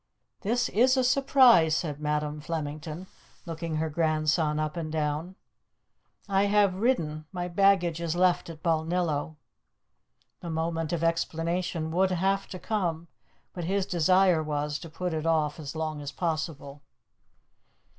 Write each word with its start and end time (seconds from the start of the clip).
"This 0.39 0.67
is 0.69 0.97
a 0.97 1.03
surprise," 1.03 1.77
said 1.77 1.99
Madam 2.01 2.41
Flemington, 2.41 3.05
looking 3.45 3.75
her 3.75 3.87
grandson 3.91 4.59
up 4.59 4.75
and 4.75 4.91
down. 4.91 5.35
"I 6.27 6.45
have 6.45 6.73
ridden. 6.81 7.25
My 7.31 7.47
baggage 7.47 8.01
is 8.01 8.15
left 8.15 8.49
at 8.49 8.63
Balnillo." 8.63 9.35
The 10.39 10.49
moment 10.49 10.91
of 10.91 11.03
explanation 11.03 11.91
would 11.91 12.09
have 12.09 12.47
to 12.47 12.57
come, 12.57 13.09
but 13.53 13.65
his 13.65 13.85
desire 13.85 14.41
was 14.41 14.79
to 14.79 14.89
put 14.89 15.13
it 15.13 15.27
off 15.27 15.59
as 15.59 15.75
long 15.75 16.01
as 16.01 16.11
possible. 16.11 16.81